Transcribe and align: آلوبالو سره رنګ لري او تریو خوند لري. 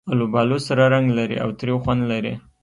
آلوبالو 0.11 0.57
سره 0.67 0.83
رنګ 0.93 1.07
لري 1.17 1.35
او 1.43 1.49
تریو 1.59 1.77
خوند 1.83 2.01
لري. 2.11 2.33